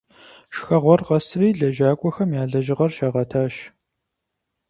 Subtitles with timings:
[0.55, 3.53] Шхэгъуэр къэсри лэжьакӀуэхэм я лэжьыгъэр щагъэтащ.